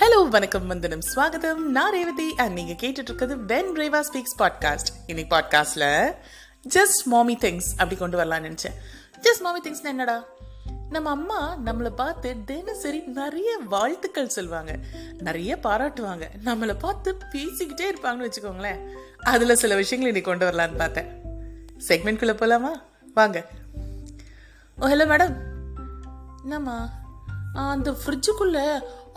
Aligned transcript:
Hello 0.00 0.28
வணக்கம் 0.28 0.66
வந்தனம் 0.66 1.02
ஸ்வாகதம். 1.14 1.54
நான் 1.54 1.92
ரேவதி 1.92 2.34
அண்ட் 2.36 2.52
நீங்கள் 2.52 2.74
கேட்டுட்டு 2.74 3.10
இருக்கிறது 3.10 3.36
வென் 3.36 3.70
ரேவா 3.78 4.00
ஸ்பீக்ஸ் 4.08 4.34
பாட்காஸ்ட் 4.38 4.90
இன்னைக்கு 5.06 5.36
பாட்காஸ்டில் 5.36 6.14
ஜஸ்ட் 6.74 7.04
மாமி 7.04 7.36
திங்ஸ் 7.36 7.68
அப்படி 7.72 7.96
கொண்டு 7.96 8.18
வரலாம்னு 8.18 8.48
நினச்சேன். 8.48 8.76
ஜஸ்ட் 9.20 9.40
மாமி 9.40 9.60
திங்ஸ்னா 9.60 9.84
என்னடா? 9.84 10.24
நம்ம 10.90 11.10
அம்மா 11.10 11.58
நம்மளை 11.64 11.90
பார்த்து 11.90 12.34
தினசரி 12.44 13.00
நிறைய 13.00 13.58
வாழ்த்துக்கள் 13.68 14.28
சொல்லுவாங்க 14.28 14.78
நிறைய 15.18 15.58
பாராட்டுவாங்க. 15.62 16.28
நம்மளை 16.44 16.78
பார்த்து 16.78 17.16
பேசிக்கிட்டே 17.32 17.86
இருப்பாங்கன்னு 17.92 18.28
வச்சுக்கோங்களேன். 18.28 18.92
அதில் 19.22 19.56
சில 19.56 19.74
விஷயங்கள் 19.74 20.14
இன்னைக்கு 20.14 20.30
கொண்டு 20.30 20.48
வரலான்னு 20.48 20.78
பார்த்தேன். 20.78 21.08
செக்மெண்ட்குள்ளே 21.88 22.36
போகலாமா 22.42 22.82
வாங்க. 23.14 23.46
ஓ 24.80 24.86
ஹலோ 24.86 25.08
மேடம் 25.14 25.34
என்னம்மா? 26.42 27.04
அந்த 27.64 27.90
ஃப்ரிட்ஜுக்குள்ள 28.00 28.60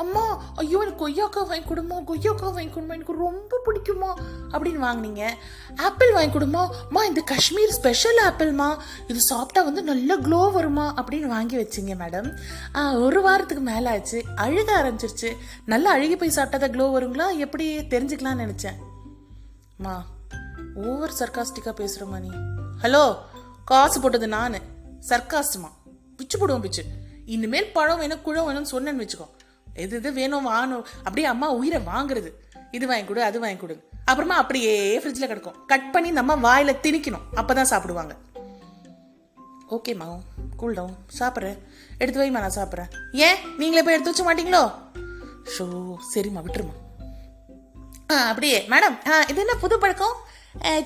அம்மா 0.03 0.23
ஐயோ 0.61 0.77
எனக்கு 0.83 1.01
கொய்யாக்காய் 1.01 1.47
வாங்கி 1.49 1.65
கொடுமா 1.69 1.95
கொய்யாக்காய் 2.09 2.53
வாங்கி 2.57 2.71
கொடுமா 2.75 2.93
எனக்கு 2.97 3.15
ரொம்ப 3.23 3.59
பிடிக்குமா 3.65 4.11
அப்படின்னு 4.51 4.81
வாங்கினீங்க. 4.85 5.23
ஆப்பிள் 5.87 6.11
வாங்கி 6.17 6.31
கொடுமா 6.35 6.61
அம்மா 6.85 7.01
இந்த 7.09 7.21
காஷ்மீர் 7.31 7.73
ஸ்பெஷல் 7.77 8.19
ஆப்பிள்மா 8.27 8.67
இது 9.11 9.19
சாப்பிட்டா 9.31 9.61
வந்து 9.69 9.81
நல்ல 9.89 10.17
க்ளோ 10.25 10.39
வருமா 10.57 10.85
அப்படின்னு 10.99 11.33
வாங்கி 11.35 11.57
வச்சிங்க 11.61 11.95
மேடம் 12.03 12.29
ஒரு 13.07 13.21
வாரத்துக்கு 13.27 13.63
மேலே 13.71 13.89
ஆச்சு 13.95 14.21
அழுக 14.45 14.69
ஆரம்பிச்சிருச்சு. 14.79 15.31
நல்லா 15.73 15.91
அழுகி 15.97 16.17
போய் 16.21 16.37
சாப்பிட்டா 16.37 16.69
க்ளோ 16.75 16.87
வருங்களா? 16.95 17.27
எப்படி 17.47 17.67
தெரிஞ்சுக்கலாம்னு 17.95 18.45
நினச்சேன். 18.45 18.79
மா 19.85 19.97
ஓவர் 20.87 21.17
சர்க்காஸ்டிக்காக 21.19 21.75
பேசுகிறமா 21.81 22.19
நீ 22.25 22.31
ஹலோ 22.85 23.03
காசு 23.71 23.99
போட்டது 24.01 24.27
நான். 24.37 24.59
சர்க்காஸ்டுமா 25.11 25.69
பிச்சு 26.17 26.37
போடுவோம் 26.39 26.65
பிச்சு. 26.67 26.83
இனிமேல் 27.35 27.71
பழம் 27.77 27.99
வேணும் 27.99 28.21
குழம் 28.21 28.47
வேணும்னு 28.47 28.73
சொன்னேன்னு 28.73 29.01
வச்சுக்கோ. 29.03 29.27
எது 29.83 29.95
எது 29.97 30.09
வேணும் 30.19 30.47
வாங்கணும். 30.47 30.85
அப்படியே 30.97 31.27
அம்மா 31.33 31.47
உயிரை 31.59 31.79
வாங்குறது. 31.93 32.29
இது 32.71 32.85
வாங்கி 32.87 33.05
கொடு 33.05 33.21
அது 33.29 33.39
வாங்கி 33.39 33.59
கொடு. 33.59 33.75
அப்புறமா 34.05 34.35
அப்படியே 34.43 34.73
ஃப்ரிட்ஜில் 34.99 35.29
கிடக்கும். 35.31 35.57
கட் 35.67 35.91
பண்ணி 35.91 36.11
நம்ம 36.19 36.35
வாயில் 36.45 36.79
திணிக்கணும். 36.83 37.25
அப்போ 37.35 37.53
தான் 37.53 37.71
சாப்பிடுவாங்க 37.73 38.13
ஓகேம்மா 39.75 40.07
கூல் 40.57 40.77
டவுன் 40.77 40.95
சாப்பிட்றேன். 41.19 41.59
எடுத்து 41.97 42.21
வைமா 42.21 42.39
நான் 42.43 42.57
சாப்பிட்றேன். 42.59 42.89
ஏன்? 43.25 43.37
நீங்களே 43.57 43.83
போய் 43.85 43.97
எடுத்து 43.97 44.11
வச்ச 44.11 44.23
மாட்டீங்களோ? 44.29 44.63
ஷோ 45.55 45.65
சரிம்மா 46.13 46.41
விட்டுருமா 46.47 46.75
ஆ 48.11 48.15
அப்படியே. 48.27 48.59
மேடம் 48.73 48.95
ஆ 49.09 49.21
இது 49.31 49.39
என்ன 49.45 49.55
புது 49.63 49.79
பழக்கம்? 49.79 50.15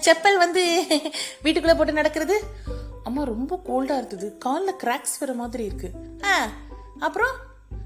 செப்பல் 0.05 0.37
வந்து 0.43 0.63
வீட்டுக்குள்ளே 1.43 1.77
போட்டு 1.77 1.99
நடக்கிறது? 1.99 2.37
அம்மா 3.03 3.23
ரொம்ப 3.23 3.61
கோல்டாக 3.65 4.01
இருக்குது. 4.01 4.37
காலில் 4.37 4.75
கிராக்ஸ் 4.75 5.17
வர 5.17 5.33
மாதிரி 5.33 5.63
இருக்கு. 5.65 5.91
ஆ 6.23 6.49
அப்புறம்? 6.99 7.35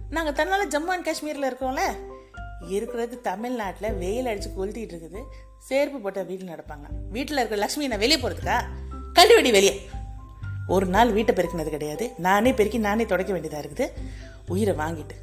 நாங்கள் 0.09 0.33
தன்னால 0.33 0.67
ஜம்மு 0.69 0.93
அண்ட் 0.95 1.07
காஷ்மீரில் 1.07 1.47
இருக்கோம்ல. 1.49 1.79
இருக்கிறது 2.69 3.21
தமிழ்நாட்டில் 3.21 3.93
வெயில் 3.93 4.25
அடிச்சு 4.25 4.51
கொளுத்திட்டு 4.57 4.93
இருக்குது. 4.93 5.23
சேர்ப்பு 5.69 6.01
போட்ட 6.01 6.23
வீட்டில் 6.23 6.47
நடப்பாங்க. 6.47 6.85
வீட்டில் 7.09 7.37
இருக்கிற 7.37 7.61
லக்ஷ்மி 7.61 7.87
நான் 7.87 7.99
வெளியே 7.99 8.21
போகிறதுக்கா 8.21 8.61
கண்டுபிடி 9.13 9.51
வெளியே. 9.51 9.89
ஒரு 10.67 10.85
நாள் 10.85 11.11
வீட்டை 11.11 11.35
பெருக்கினது 11.35 11.69
கிடையாது. 11.69 12.13
நானே 12.17 12.53
பெருக்கி 12.53 12.77
நானே 12.77 13.05
துடைக்க 13.05 13.33
வேண்டியதாக 13.33 13.67
இருக்குது. 13.67 13.91
உயிரை 14.47 14.75
வாங்கிட்டு. 14.75 15.15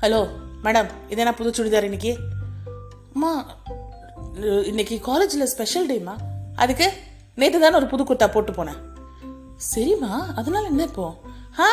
ஹலோ 0.00 0.28
மேடம் 0.64 0.88
இது 1.08 1.34
புது 1.34 1.50
சுடிதார் 1.50 1.82
இன்னைக்கு? 1.82 2.18
அம்மா 3.12 3.56
இன்னைக்கு 4.64 5.00
காலேஜில் 5.00 5.46
ஸ்பெஷல் 5.46 5.88
டேம்மா 5.88 6.14
அதுக்கு? 6.54 6.92
நேற்று 7.34 7.60
தானே 7.60 7.76
ஒரு 7.76 7.86
புது 7.86 8.02
குர்த்தா 8.04 8.26
போட்டு 8.30 8.52
போனேன். 8.52 8.80
சரிம்மா 9.74 10.34
அதனால 10.36 10.66
என்ன 10.66 10.82
இப்போ? 10.82 11.06
ஆ 11.58 11.66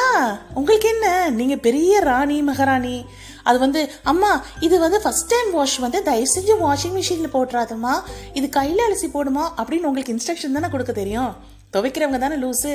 உங்களுக்கு 0.54 0.88
என்ன? 0.90 1.30
நீங்கள் 1.30 1.60
பெரிய 1.60 2.00
ராணி 2.00 2.42
மகாராணி. 2.42 3.06
அது 3.44 3.60
வந்து 3.60 3.92
அம்மா 4.04 4.44
இது 4.60 4.80
வந்து 4.80 5.02
ஃபர்ஸ்ட் 5.02 5.28
டைம் 5.28 5.52
வாஷ் 5.52 5.78
வந்து 5.80 6.04
தயவு 6.04 6.28
செஞ்சு 6.36 6.56
வாஷிங் 6.66 6.96
மிஷினில் 6.98 7.34
போட்டுறாதுமா 7.34 7.94
இது 8.34 8.50
கையில் 8.50 8.86
அலசி 8.88 9.08
போடுமா 9.16 9.46
அப்படின்னு 9.58 9.90
உங்களுக்கு 9.92 10.16
இன்ஸ்ட்ரக்ஷன் 10.16 10.58
தானே 10.58 10.70
கொடுக்க 10.70 10.92
தெரியும். 10.92 11.36
துவைக்கிறவங்க 11.74 12.20
தானே 12.20 12.36
லூஸு 12.36 12.74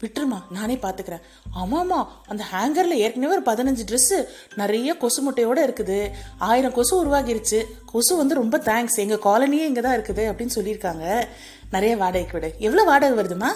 விட்டுருமா 0.00 0.42
நானே 0.50 0.74
பார்த்துக்கிறேன் 0.74 1.22
ஆமாம்மா 1.56 2.06
அந்த 2.26 2.44
ஹேங்கரில் 2.52 3.00
ஏற்கனவே 3.04 3.38
ஒரு 3.38 3.42
பதினஞ்சு 3.42 3.78
ட்ரெஸ்ஸு 3.90 4.24
நிறைய 4.54 4.96
கொசு 4.96 5.22
முட்டையோடு 5.22 5.66
இருக்குது. 5.66 6.10
ஆயிரம் 6.38 6.72
கொசு 6.72 7.04
உருவாகிருச்சு. 7.04 7.64
கொசு 7.86 8.16
வந்து 8.16 8.34
ரொம்ப 8.34 8.58
தேங்க்ஸ் 8.58 8.96
எங்கள் 8.96 9.18
காலனியே 9.18 9.66
இங்கே 9.70 9.80
தான் 9.80 9.98
இருக்குது 9.98 10.22
அப்படின்னு 10.32 10.50
சொல்லியிருக்காங்க. 10.54 11.26
நிறைய 11.70 11.96
வாடகைக்கு 11.96 12.40
விடு. 12.40 12.54
எவ்வளோ 12.58 12.84
வாடகை 12.84 13.24
வருதுமா 13.24 13.50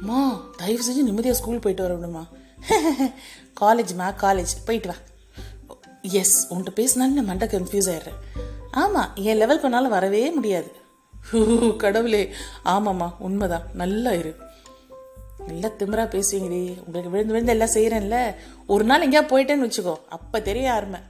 அம்மா 0.00 0.40
தயவு 0.56 0.82
செஞ்சு 0.82 1.02
நிம்மதியாக 1.02 1.40
ஸ்கூல் 1.40 1.58
போயிட்டு 1.58 1.82
வர 1.82 1.94
விடுமா. 1.94 2.26
காலேஜ்மா 3.60 4.24
காலேஜ் 4.24 4.52
போயிட்டு 4.64 4.88
வா. 4.88 4.94
எஸ் 6.02 6.54
உன்கிட்ட 6.54 6.70
பேசினாலும் 6.70 7.14
நான் 7.14 7.24
மண்டை 7.24 7.48
கன்ஃபியூஸ் 7.48 7.90
ஆயிடுறேன். 7.94 8.40
ஆமாம் 8.70 9.10
என் 9.14 9.36
லெவல் 9.36 9.60
பண்ணாலும் 9.60 9.90
வரவே 9.90 10.30
முடியாது. 10.30 10.72
கடவுளே. 11.76 12.32
ஆமாம்மா 12.64 13.12
உண்மைதான். 13.18 13.62
நல்லா 13.72 14.12
இரு. 14.12 14.36
நல்லா 15.48 15.68
திமிரா 15.78 16.04
பேசுவீங்கடி 16.14 16.60
உங்களுக்கு 16.86 17.10
விழுந்து 17.10 17.34
விழுந்து 17.34 17.52
எல்லாம் 17.52 17.74
செய்கிறேன்ல 17.74 18.18
ஒரு 18.66 18.84
நாள் 18.84 19.04
எங்கேயா 19.06 19.24
போயிட்டேன்னு 19.32 19.66
வச்சுக்கோ. 19.66 19.94
அப்போ 20.08 20.40
தெரிய 20.40 20.72
ஆரம்பி 20.72 21.00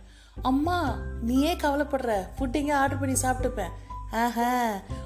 அம்மா 0.43 0.79
நீயே 1.21 1.53
கவலைப்படுற. 1.55 2.13
ஃபுட் 2.37 2.59
எங்கேயா 2.61 2.81
ஆர்டர் 2.83 2.99
பண்ணி 2.99 3.17
சாப்பிட்டுப்பேன். 3.23 3.73
ஆஹா. 4.11 4.51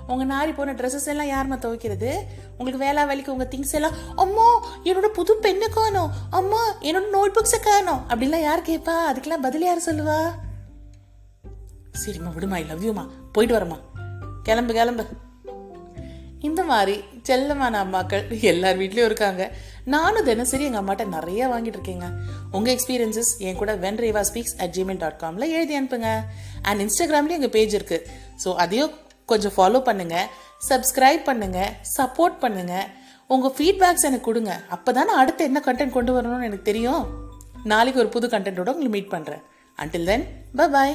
உங்கள் 0.07 0.29
நாரி 0.33 0.55
போன 0.55 0.73
ட்ரெஸ்ஸஸ் 0.73 1.09
எல்லாம் 1.13 1.31
யாரும்மா 1.31 1.57
துவைக்கிறது? 1.63 2.11
உங்களுக்கு 2.59 2.85
வேலை 2.85 3.05
வேலைக்கு 3.07 3.33
உங்கள் 3.33 3.49
திங்ஸ் 3.49 3.75
எல்லாம் 3.79 3.97
அம்மா 4.17 4.47
என்னோட 4.85 5.09
புது 5.19 5.37
பெண்ணை 5.37 5.69
காணும் 5.69 6.13
அம்மா 6.31 6.61
என்னோட 6.81 7.09
நோட் 7.17 7.37
புக்ஸை 7.39 7.61
காணும் 7.63 8.01
அப்படிலாம் 8.09 8.47
யார் 8.49 8.69
கேட்பா 8.69 8.95
அதுக்கெல்லாம் 9.11 9.47
பதில் 9.47 9.69
யார் 9.71 9.87
சொல்லுவா? 9.89 10.21
சரிம்மா 12.05 12.33
விடுமா 12.35 12.57
ஐ 12.57 12.65
லவ் 12.65 12.87
யூமா 12.87 13.07
போயிட்டு 13.33 13.59
வரமா 13.59 13.79
கிளம்பு 14.43 14.75
கிளம்பு. 14.75 15.05
இந்த 16.49 16.61
மாதிரி 16.71 16.95
செல்லமான 17.29 17.75
அம்மாக்கள் 17.85 18.25
எல்லார் 18.51 18.79
வீட்லேயும் 18.83 19.09
இருக்காங்க. 19.11 19.43
நானும் 19.95 20.27
தினசரி 20.31 20.65
எங்கள் 20.69 20.83
அம்மாட்ட 20.83 21.05
நிறைய 21.17 21.49
வாங்கிட்டு 21.53 21.79
இருக்கேங்க. 21.79 22.09
உங்கள் 22.57 22.73
எக்ஸ்பீரியன்ஸஸ் 22.77 23.31
என் 23.47 23.61
கூட 23.61 23.73
when 23.85 24.01
Reva 24.05 24.23
speaks 24.31 24.57
at 24.65 24.75
Gmail 24.77 25.01
dot 25.03 25.21
காமில் 25.23 25.53
எழுதி 25.57 25.77
அனுப்புங்க. 25.81 26.11
அண்ட் 26.69 26.83
இன்ஸ்டாகிராம்லேயும் 26.87 27.41
எங்கள் 27.41 27.55
பேஜ் 27.59 27.77
இருக்குது 27.79 28.07
ஸோ 28.45 28.51
அதையும் 28.65 28.93
கொஞ்சம் 29.33 29.55
ஃபாலோ 29.57 29.81
பண்ணுங்கள் 29.89 30.29
சப்ஸ்கிரைப் 30.71 31.23
பண்ணுங்கள் 31.31 31.71
சப்போர்ட் 31.97 32.37
பண்ணுங்கள் 32.45 32.87
உங்கள் 33.35 33.55
ஃபீட்பேக்ஸ் 33.57 34.07
எனக்கு 34.09 34.29
கொடுங்க. 34.31 34.55
அப்போ 34.77 34.91
தானே 34.99 35.13
அடுத்து 35.21 35.43
என்ன 35.51 35.63
கண்டென்ட் 35.69 35.97
கொண்டு 35.99 36.15
வரணும்னு 36.17 36.49
எனக்கு 36.51 36.71
தெரியும். 36.71 37.05
நாளைக்கு 37.73 38.01
ஒரு 38.03 38.11
புது 38.15 38.27
கண்டென்ட்டோட 38.35 38.73
உங்களை 38.75 38.91
மீட் 38.95 39.13
பண்ணுறேன் 39.15 39.43
அன்டில் 39.79 40.09
தென் 40.11 40.25
பை 40.59 40.67
பாய் 40.75 40.95